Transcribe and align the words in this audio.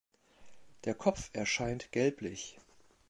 Der 0.85 0.95
Kopf 0.95 1.29
erscheint 1.31 1.91
gelblich. 1.91 2.57